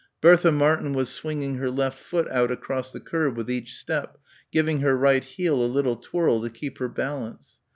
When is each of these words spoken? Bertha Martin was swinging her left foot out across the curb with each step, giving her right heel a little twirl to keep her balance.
Bertha 0.19 0.51
Martin 0.51 0.93
was 0.93 1.09
swinging 1.09 1.57
her 1.57 1.69
left 1.69 1.99
foot 1.99 2.27
out 2.29 2.49
across 2.49 2.91
the 2.91 2.99
curb 2.99 3.37
with 3.37 3.51
each 3.51 3.75
step, 3.75 4.17
giving 4.51 4.79
her 4.79 4.97
right 4.97 5.23
heel 5.23 5.63
a 5.63 5.69
little 5.71 5.95
twirl 5.95 6.41
to 6.41 6.49
keep 6.49 6.79
her 6.79 6.89
balance. 6.89 7.59